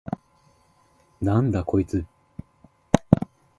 [1.21, 2.07] なんだこいつ！？